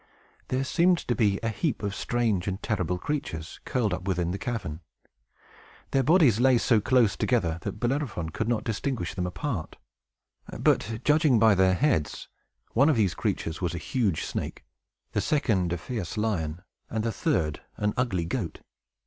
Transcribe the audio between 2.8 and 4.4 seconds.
creatures curled up within the